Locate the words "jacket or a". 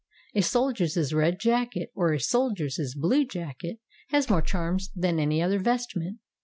1.39-2.19